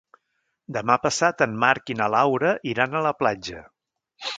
[0.77, 3.67] Demà passat en Marc i na Laura iran a la platja.